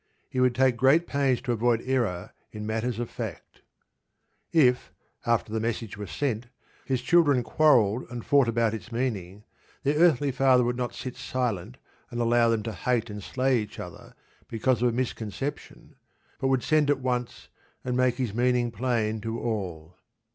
[0.31, 3.61] He would take great pains to avoid error in matters of fact.
[4.51, 4.91] If,
[5.27, 6.47] after the message was sent,
[6.85, 9.43] his children quarrelled and fought about its meaning,
[9.83, 11.77] their earthly father would not sit silent
[12.09, 14.15] and allow them to hate and slay each other
[14.47, 15.93] because of a misconception,
[16.39, 17.49] but would send at once
[17.83, 19.97] and make his meaning plain to all.